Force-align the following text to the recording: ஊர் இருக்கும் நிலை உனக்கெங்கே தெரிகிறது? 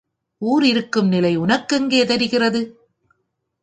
ஊர் 0.41 0.63
இருக்கும் 0.63 1.07
நிலை 1.07 1.33
உனக்கெங்கே 1.37 2.03
தெரிகிறது? 2.05 2.61